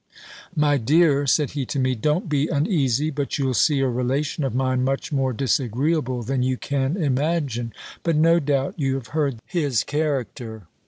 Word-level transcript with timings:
My 0.55 0.77
dear," 0.79 1.27
said 1.27 1.51
he 1.51 1.63
to 1.67 1.77
me, 1.77 1.93
"don't 1.93 2.27
be 2.27 2.47
uneasy; 2.47 3.11
but 3.11 3.37
you'll 3.37 3.53
see 3.53 3.81
a 3.81 3.87
relation 3.87 4.43
of 4.43 4.55
mine 4.55 4.83
much 4.83 5.11
more 5.11 5.31
disagreeable 5.31 6.23
than 6.23 6.41
you 6.41 6.57
can 6.57 6.97
imagine; 6.97 7.71
but 8.01 8.15
no 8.15 8.39
doubt 8.39 8.73
you 8.77 8.95
have 8.95 9.09
heard 9.09 9.37
his 9.45 9.83
character." 9.83 10.63